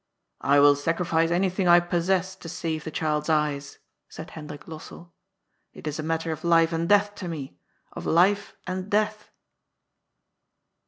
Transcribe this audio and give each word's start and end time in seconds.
*^ 0.01 0.03
I 0.41 0.59
will 0.59 0.75
sacrifice 0.75 1.29
anything 1.29 1.67
I 1.67 1.79
possess 1.79 2.35
to 2.37 2.49
save 2.49 2.85
the 2.85 2.89
child's 2.89 3.29
eyes," 3.29 3.77
said 4.09 4.31
Hendrik 4.31 4.63
Lossell. 4.65 4.99
^^ 4.99 5.09
It 5.73 5.85
is 5.85 5.99
a 5.99 6.01
matter 6.01 6.31
of 6.31 6.43
life 6.43 6.73
and 6.73 6.89
death 6.89 7.13
to 7.13 7.27
me— 7.27 7.59
of 7.93 8.07
life 8.07 8.55
and 8.65 8.89
death 8.89 9.29